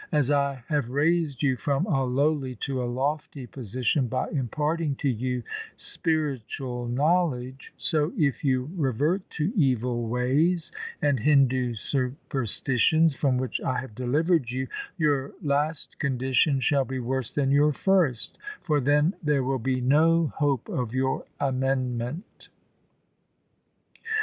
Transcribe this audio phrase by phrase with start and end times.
[0.11, 5.07] As I have raised you from a lowly to a lofty position by imparting to
[5.09, 5.43] you
[5.77, 10.71] spiritual knowledge, so if you revert to evil ways
[11.03, 14.67] and Hindu superstitions from which I have delivered you,
[14.97, 20.33] your last condition shall be worse than your first, for then there will be no
[20.35, 22.49] hope of your amendment.'